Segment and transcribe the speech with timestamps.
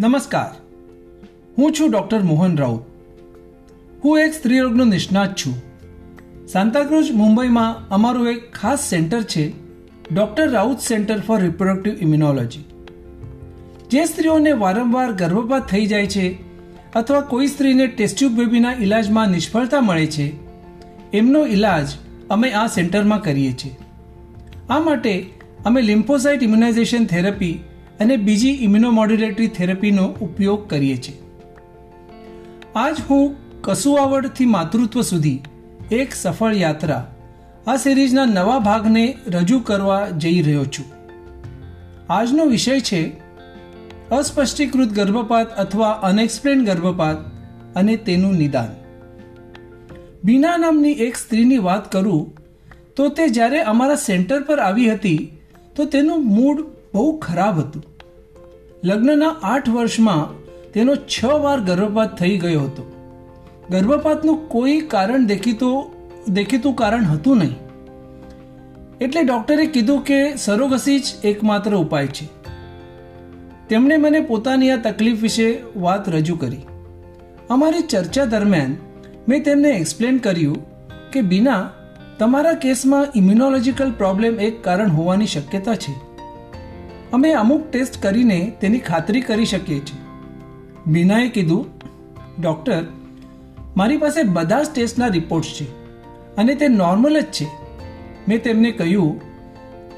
[0.00, 0.50] નમસ્કાર.
[1.58, 2.82] હું છું ડૉક્ટર મોહન રાઉત.
[4.04, 5.54] હું એક સ્ત્રીરોગનો નિષ્ણાત છું.
[6.46, 9.52] સાંતાક્રુઝ મુંબઈમાં અમારું એક ખાસ સેન્ટર છે,
[10.14, 12.64] doctor Raut centre for reproductive immunology.
[13.90, 16.38] જે સ્ત્રીઓને વારંવાર ગર્ભપાત થઈ જાય છે
[16.94, 20.32] અથવા કોઈ સ્ત્રીને ટેસ્ટ્યુબ બેબીના ઇલાજમાં નિષ્ફળતા મળે છે,
[21.12, 21.86] એમનો ઇલાજ
[22.30, 23.76] અમે આ સેન્ટરમાં કરીએ છીએ.
[24.70, 25.30] આ માટે
[25.64, 27.60] અમે લિમ્ફોસાઇટ ઇમ્યુનાઇઝેશન થેરપી
[28.00, 31.18] અને બીજી ઇમ્યુનોમોડ્યુલેટરી થેરપીનો ઉપયોગ કરીએ છીએ.
[32.74, 35.40] આજ હું કસુઆવડથી માતૃત્વ સુધી
[35.90, 37.04] એક સફળ યાત્રા
[37.66, 40.86] આ સિરીઝના નવા ભાગને રજૂ કરવા જઈ રહ્યો છું.
[42.10, 43.00] આજનો વિષય છે
[44.10, 47.16] અસ્પષ્ટીકૃત ગર્ભપાત અથવા અનએક્સપ્લેન ગર્ભપાત
[47.76, 48.70] અને તેનું નિદાન.
[50.24, 52.24] બીના નામની એક સ્ત્રીની વાત કરું
[52.96, 55.20] તો તે જ્યારે અમારા સેન્ટર પર આવી હતી
[55.76, 56.58] તો તેનું મૂડ
[56.94, 57.87] બહુ ખરાબ હતું.
[58.84, 62.92] લગ્નના આઠ વર્ષમાં તેનો છ વાર ગર્ભપાત થઈ ગયો હતો.
[63.70, 65.92] ગર્ભપાતનું કોઈ કારણ દેખીતો,
[66.28, 67.56] દેખીતું કારણ હતું નહીં.
[69.00, 72.28] એટલે ડૉક્ટરે કીધું કે સરોગસી જ એકમાત્ર ઉપાય છે.
[73.68, 76.58] તેમણે મને પોતાની આ તકલીફ વિશે વાત રજૂ કરી.
[77.50, 78.76] અમારી ચર્ચા દરમિયાન
[79.28, 80.56] મેં તેમને એક્સપ્લેન કર્યું
[81.10, 81.70] કે, બિના,
[82.18, 86.07] તમારા કેસમાં ઇમ્યુનોલોજીકલ પ્રોબ્લેમ એક કારણ હોવાની શક્યતા છે.
[87.12, 90.00] અમે અમુક ટેસ્ટ કરીને તેની ખાતરી કરી શકીએ છીએ.
[90.86, 91.66] બીનાએ કીધું,
[92.42, 92.82] ડૉક્ટર,
[93.76, 95.66] મારી પાસે બધા જ ટેસ્ટના રિપોર્ટ્સ છે
[96.36, 97.46] અને તે નોર્મલ જ છે.
[98.28, 99.20] મેં તેમને કહ્યું,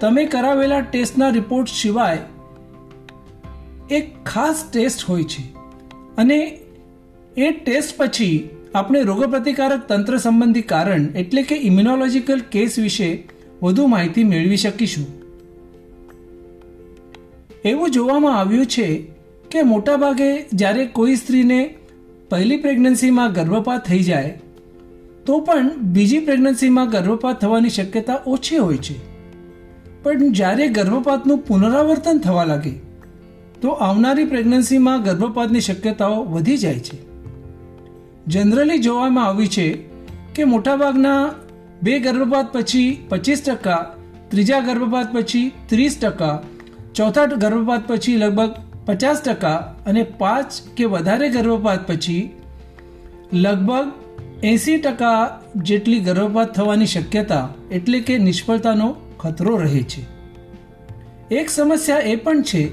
[0.00, 2.18] તમે કરાવેલા ટેસ્ટના રિપોર્ટ સિવાય
[3.90, 5.42] એક ખાસ ટેસ્ટ હોય છે
[6.16, 6.58] અને
[7.36, 13.28] એ ટેસ્ટ પછી આપણે રોગપ્રતિકારક તંત્ર સંબંધી કારણ એટલે કે ઇમ્યુનોલોજીકલ કેસ વિશે
[13.62, 15.19] વધુ માહિતી મેળવી શકીશું.
[17.64, 18.86] એવું જોવામાં આવ્યું છે
[19.50, 21.58] કે મોટાભાગે જ્યારે કોઈ સ્ત્રીને
[22.30, 24.30] પહેલી પ્રેગ્નન્સીમાં ગર્ભપાત થઈ જાય,
[25.26, 28.94] તો પણ બીજી પ્રેગ્નન્સીમાં ગર્ભપાત થવાની શક્યતા ઓછી હોય છે.
[30.02, 32.74] પણ જ્યારે ગર્ભપાતનું પુનરાવર્તન થવા લાગે,
[33.62, 36.96] તો આવનારી પ્રેગ્નન્સીમાં ગર્ભપાતની શક્યતાઓ વધી જાય છે.
[38.28, 39.66] જનરલી જોવામાં આવ્યું છે
[40.34, 41.20] કે મોટાભાગના
[41.82, 43.82] બે ગર્ભપાત પછી પચીસ ટકા,
[44.30, 46.36] ત્રીજા ગર્ભપાત પછી ત્રીસ ટકા
[46.94, 48.54] ચોથા ગર્ભપાત પછી લગભગ
[48.86, 49.56] પચાસ ટકા
[49.86, 52.30] અને પાંચ કે વધારે ગર્ભપાત પછી
[53.32, 53.92] લગભગ
[54.42, 60.02] એંસી ટકા જેટલી ગર્ભપાત થવાની શક્યતા એટલે કે નિષ્ફળતાનો ખતરો રહે છે.
[61.34, 62.68] એક સમસ્યા એ પણ છે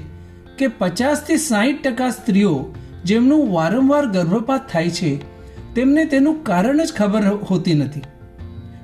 [0.58, 2.74] કે પચાસથી સાહીઠ ટકા સ્ત્રીઓ
[3.04, 5.16] જેમનું વારંવાર ગર્ભપાત થાય છે,
[5.74, 8.02] તેમને તેનું કારણ જ ખબર હોતી નથી.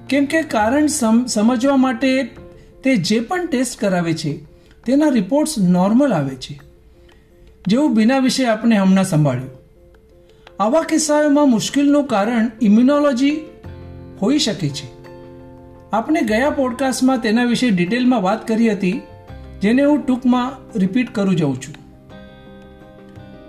[0.08, 0.86] કેમ કે કારણ
[1.26, 2.24] સમજવા માટે
[2.84, 4.53] તે જે પણ ટેસ્ટ કરાવે છે
[4.86, 6.60] તેના રિપોર્ટ્સ નોર્મલ આવે છે.
[7.66, 9.50] જેવું બિના વિશે આપણે હમણાં સંભાળ્યું.
[10.60, 13.40] આવા કિસ્સાઓમાં મુશ્કેલનું કારણ ઇમ્યુનોલોજી
[14.22, 14.86] હોઈ શકે છે.
[15.92, 19.00] આપણે ગયા પોડકાસ્ટમાં તેના વિશે ડિટેલમાં વાત કરી હતી,
[19.62, 21.74] જેને હું ટૂંકમાં રિપીટ કરું જાઉં છું.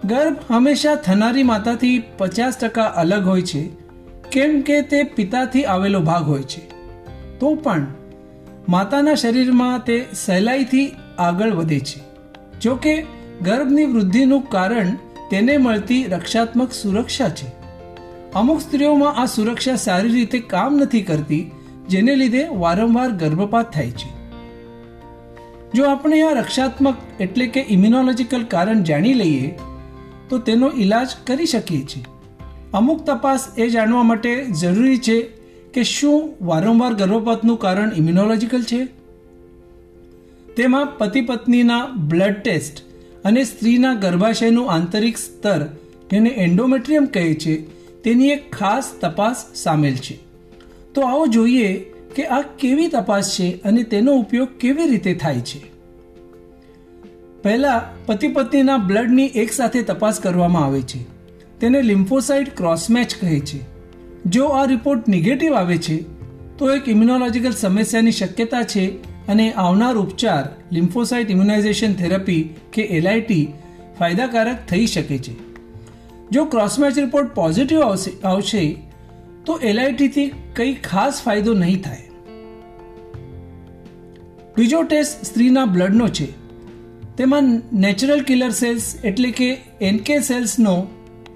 [0.08, 3.70] ગર્ભ હંમેશા થનારી માતાથી પચાસ ટકા અલગ હોય છે,
[4.32, 6.70] કેમ કે તે પિતાથી આવેલો ભાગ હોય છે.
[7.40, 7.88] તો પણ
[8.70, 12.04] માતાના શરીરમાં તે સહેલાઈથી આગળ વધે છે.
[12.60, 13.06] જો કે,
[13.42, 14.88] ગર્ભની વૃદ્ધિનું કારણ
[15.32, 17.48] તેને મળતી રક્ષાત્મક સુરક્ષા છે.
[18.36, 21.52] અમુક સ્ત્રીઓમાં આ સુરક્ષા સારી રીતે કામ નથી કરતી,
[21.90, 24.16] જેને લીધે વારંવાર ગર્ભપાત થાય છે.
[25.74, 29.60] જો આપણે આ રક્ષાત્મક એટલે કે ઇમ્યુનોલોજીકલ કારણ જાણી લઈએ,
[30.30, 32.06] તો તેનો ઈલાજ કરી શકીએ છીએ.
[32.74, 35.22] અમુક તપાસ એ જાણવા માટે જરૂરી છે
[35.74, 38.95] કે શું વારંવાર ગર્ભપાતનું કારણ ઇમ્યુનોલોજીકલ છે?
[40.58, 42.84] તેમાં પતિ પત્નીના બ્લડ ટેસ્ટ
[43.26, 45.66] અને સ્ત્રીના ગર્ભાશયનું આંતરિક સ્તર
[46.12, 47.56] જેને એન્ડોમેટ્રિયમ કહે છે,
[48.04, 50.20] તેની એક ખાસ તપાસ સામેલ છે.
[50.94, 55.60] તો આવો જોઈએ કે આ કેવી તપાસ છે અને તેનો ઉપયોગ કેવી રીતે થાય છે.
[57.44, 61.00] પહેલા પતિ પત્નીના બ્લડની એકસાથે તપાસ કરવામાં આવે છે.
[61.60, 63.60] તેને લિમ્ફોસાઇટ ક્રોસમેચ કહે છે.
[64.26, 65.98] જો આ રિપોર્ટ નેગેટિવ આવે છે,
[66.58, 73.54] તો એક ઇમ્યુનોલોજીકલ સમસ્યાની શક્યતા છે અને આવનાર ઉપચાર, લિમ્ફોસાઇટ ઇમ્યુનાઇઝેશન થેરપી કે એલઆઈટી
[74.00, 75.36] ફાયદાકારક થઈ શકે છે.
[76.32, 78.78] જો ક્રોસમેચ રિપોર્ટ પોઝિટિવ આવશે આવશે,
[79.46, 82.02] તો એલઆઈટીથી કંઈ ખાસ ફાયદો નહીં થાય.
[84.58, 86.28] બીજો ટેસ્ટ સ્ત્રીના બ્લડનો છે.
[87.18, 87.44] તેમાં
[87.74, 90.88] નેચરલ કિલર સેલ્સ એટલે કે એનકે સેલ્સનો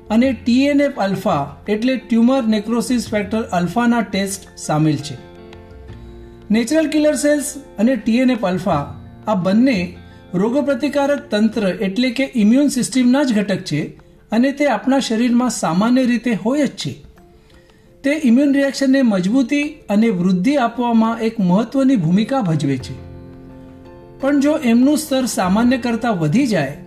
[0.10, 5.29] અને ટીએનએફ અલ્ફા એટલે ટ્યુમર નેક્રોસિસ ફેક્ટર અલ્ફાના ટેસ્ટ સામેલ છે.
[6.52, 8.96] નેચરલ કિલર સેલ્સ અને ટીએનએફ અલ્ફા
[9.28, 9.98] આ બંને
[10.34, 13.86] રોગપ્રતિકારક તંત્ર એટલે કે ઇમ્યુન સિસ્ટમના જ ઘટક છે
[14.32, 16.94] અને તે આપણા શરીરમાં સામાન્ય રીતે હોય જ છે.
[18.04, 22.94] તે ઇમ્યુન રિએક્શનને મજબૂતી અને વૃદ્ધિ આપવામાં એક મહત્વની ભૂમિકા ભજવે છે.
[24.20, 26.78] પણ જો એમનું સ્તર સામાન્ય કરતાં વધી જાય,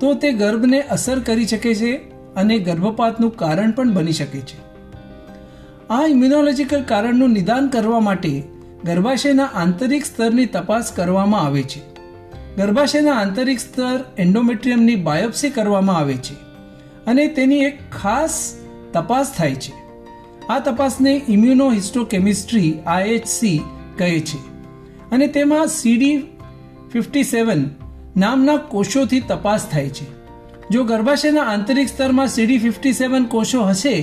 [0.00, 1.96] તો તે ગર્ભને અસર કરી શકે છે
[2.34, 4.58] અને ગર્ભપાતનું કારણ પણ બની શકે છે.
[5.90, 11.80] આ ઇમ્યુનોલોજીકલ કારણનું નિદાન કરવા માટે ગર્ભાશયના આંતરિક સ્તરની તપાસ કરવામાં આવે છે.
[12.56, 16.36] ગર્ભાશયના આંતરિક સ્તર એન્ડોમેટ્રિયમની બાયોપ્સી કરવામાં આવે છે
[17.06, 18.38] અને તેની એક ખાસ
[18.92, 19.74] તપાસ થાય છે.
[20.48, 23.58] આ તપાસને ઇમ્યુનોહિસ્ટોકેમિસ્ટ્રી આઈએચસી
[23.98, 24.40] કહે છે
[25.12, 26.16] અને તેમાં સીડી
[26.92, 27.68] ફિફ્ટી સેવન
[28.16, 30.10] નામના કોષોથી તપાસ થાય છે.
[30.70, 33.96] જો ગર્ભાશયના આંતરિક સ્તરમાં સીડી ફિફ્ટી સેવન કોષો હશે,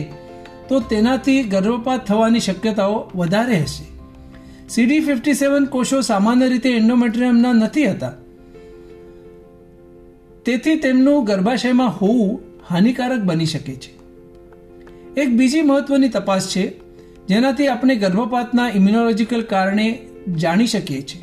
[0.69, 3.96] તો તેનાથી ગર્ભપાત થવાની શક્યતાઓ વધારે હશે.
[4.69, 8.13] સીડી ફિફ્ટી સેવન કોષો સામાન્ય રીતે એન્ડોમેટ્રિયમના નથી હતા.
[10.45, 13.97] તેથી તેમનું ગર્ભાશયમાં હોવું હાનિકારક બની શકે છે.
[15.21, 16.79] એક બીજી મહત્વની તપાસ છે,
[17.27, 19.99] જેનાથી આપણે ગર્ભપાતના ઇમ્યુનોલોજીકલ કારણે
[20.37, 21.21] જાણી શકીએ છીએ.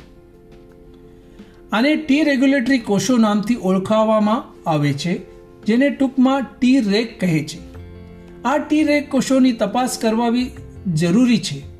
[1.72, 5.20] આને ટી રેગ્યુલેટરી કોષો નામથી ઓળખાવવામાં આવે છે,
[5.64, 7.58] જેને ટૂંકમાં ટી રેક કહે છે.
[8.44, 10.50] આ ટી રેક કોષોની તપાસ કરવાવી
[10.94, 11.73] જરૂરી છે.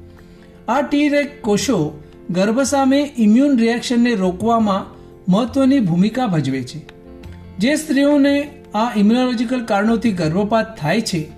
[0.68, 2.00] આ ટી રેક કોષો
[2.30, 4.86] ગર્ભ સામે ઇમ્યુન રિએક્શનને રોકવામાં
[5.32, 6.78] મહત્વની ભૂમિકા ભજવે છે.
[7.58, 11.30] જે સ્ત્રીઓને આ ઇમ્યુનોલોજીકલ કારણોથી ગર્ભપાત થાય છે,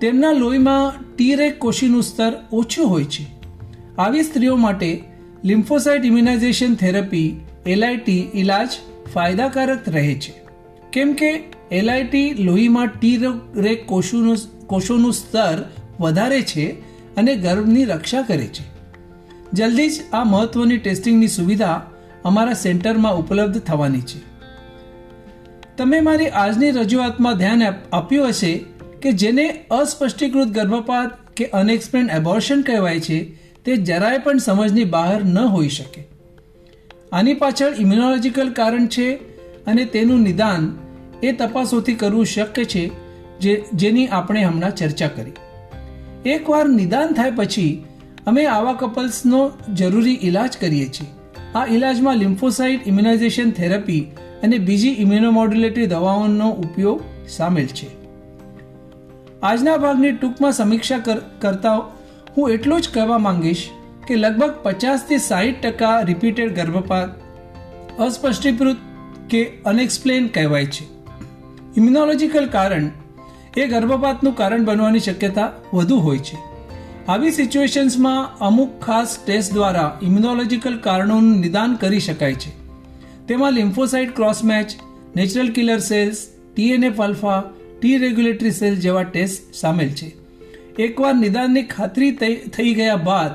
[0.00, 3.26] તેમના લોહીમાં ટી રેક કોશીનું સ્તર ઓછું હોય છે.
[3.98, 5.04] આવી સ્ત્રીઓ માટે
[5.44, 8.68] લિમ્ફોસાઇટ ઇમ્યુનાઇઝેશન થેરપી, એલઆઈટી ઇલાજ
[9.14, 10.34] ફાયદાકારક રહે છે.
[10.92, 11.30] કેમ કે
[11.70, 13.16] એલઆઈટી લોહીમાં ટી
[13.56, 14.36] રેક કોષોનું
[14.66, 15.64] કોષોનું સ્તર
[16.00, 16.85] વધારે છે
[17.16, 18.76] અને ગર્ભની રક્ષા કરે છે.
[19.52, 21.90] જલ્દી જ આ મહત્વની ટેસ્ટિંગની સુવિધા
[22.24, 24.36] અમારા સેન્ટરમાં ઉપલબ્ધ થવાની છે.
[25.76, 28.64] તમે મારી આજની રજૂઆતમાં ધ્યાન આપ્યું હશે
[29.02, 33.24] કે જેને અસ્પષ્ટીકૃત ગર્ભપાત કે અનએક્સપ્લેન એબોર્શન કહેવાય છે,
[33.64, 36.06] તે જરાય પણ સમજની બહાર ન હોઈ શકે.
[37.12, 39.14] આની પાછળ ઇમ્યુનોલોજીકલ કારણ છે
[39.64, 40.78] અને તેનું નિદાન
[41.22, 42.90] એ તપાસોથી કરવું શક્ય છે
[43.38, 45.32] જે, જેની આપણે હમણાં ચર્ચા કરી.
[46.26, 47.84] એકવાર નિદાન થાય પછી
[48.26, 51.10] અમે આવા કપલ્સનો જરૂરી ઈલાજ કરીએ છીએ.
[51.54, 54.00] આ ઈલાજમાં લિમ્ફોસાઇટ ઇમ્યુનાઇઝેશન થેરપી
[54.42, 57.88] અને બીજી ઇમ્યુનોમોડ્યુલેટરી દવાઓનો ઉપયોગ સામેલ છે.
[59.42, 60.98] આજના ભાગની ટૂંકમાં સમીક્ષા
[61.38, 61.76] કરતા
[62.36, 63.70] હું એટલું જ કહેવા માંગીશ
[64.08, 67.08] કે લગભગ પચાસથી સાહીઠ ટકા રિપીટેડ ગર્ભપાત
[67.98, 68.76] અસ્પષ્ટીકૃત
[69.30, 70.84] કે અનએક્સપ્લેન કહેવાય છે.
[71.76, 72.90] ઇમ્યુનોલોજીકલ કારણ
[73.56, 76.38] એ ગર્ભપાતનું કારણ બનવાની શક્યતા વધુ હોય છે.
[77.08, 82.50] આવી સિચ્યુએશન્સમાં અમુક ખાસ ટેસ્ટ દ્વારા ઇમ્યુનોલોજીકલ કારણોનું નિદાન કરી શકાય છે.
[83.28, 84.66] તેમાં lymphocyte crossmatch
[85.16, 87.40] natural killer cells TNF alpha
[87.80, 90.14] T regulatory cell જેવા ટેસ્ટ સામેલ છે.
[90.78, 92.12] એકવાર નિદાનની ખાતરી
[92.56, 93.30] થઈ ગયા બાદ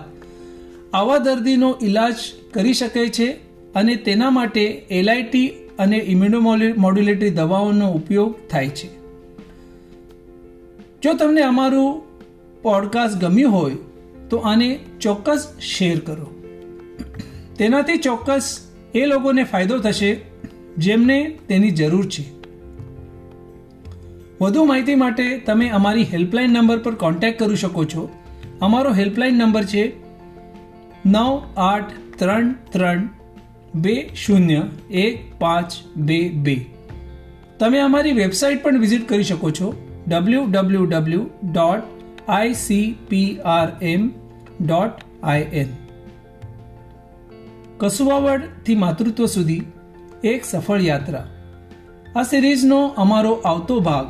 [0.94, 2.13] આવા દર્દીનો ઈલાજ
[2.53, 3.31] કરી શકે છે
[3.75, 5.47] અને તેના માટે એલઆઈટી
[5.79, 9.00] અને ઇમ્યુનોમોડ્યુલેટરી દવાઓનો ઉપયોગ થાય છે.
[11.03, 12.01] જો તમને અમારું
[12.62, 13.77] પોડકાસ્ટ ગમ્યું હોય,
[14.30, 16.33] તો આને ચોક્કસ શેર કરો.
[17.57, 20.20] તેનાથી ચોક્કસ એ લોકોને ફાયદો થશે
[20.77, 22.24] જેમને તેની જરૂર છે.
[24.41, 28.10] વધુ માહિતી માટે તમે અમારી હેલ્પલાઇન નંબર પર કોન્ટેક્ટ કરી શકો છો.
[28.62, 29.93] અમારો હેલ્પલાઇન નંબર છે
[31.05, 33.10] નવ આઠ ત્રણ ત્રણ
[33.75, 36.65] બે શૂન્ય એક પાંચ બે બે.
[37.60, 39.90] તમે અમારી વેબસાઇટ પણ વિઝિટ કરી શકો છો.
[45.24, 45.70] આઈએન
[47.77, 49.63] કસુવાવડથી માતૃત્વ સુધી
[50.24, 51.27] એક સફળ યાત્રા.
[52.15, 54.08] આ સિરીઝનો અમારો આવતો ભાગ,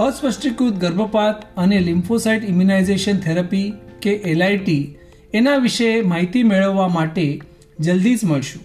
[0.00, 4.96] અસ્પષ્ટીકૃત ગર્ભપાત અને લિમ્ફોસાઇટ ઇમ્યુનાઇઝેશન થેરપી કે એલઆઈટી
[5.34, 7.42] એના વિશે માહિતી મેળવવા માટે
[7.80, 8.62] જલ્દી જ મળશું.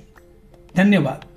[0.75, 1.28] ધન્યવાદ.